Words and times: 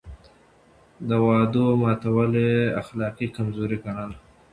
د 1.07 1.09
وعدو 1.25 1.65
ماتول 1.81 2.31
يې 2.45 2.57
اخلاقي 2.81 3.27
کمزوري 3.35 3.77
ګڼله. 3.83 4.17